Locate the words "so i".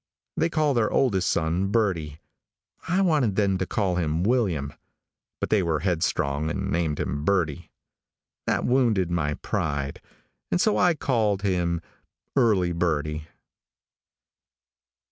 10.59-10.95